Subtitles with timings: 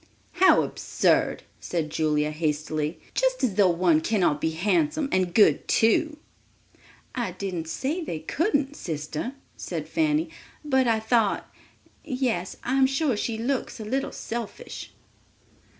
[0.31, 6.17] "How absurd," said Julia hastily; "just as though one cannot be handsome and good too."
[7.13, 10.31] "I didn't say they couldn't, sister," said Fanny;
[10.65, 14.91] "but I thought—yes, I'm sure she looks a little selfish!"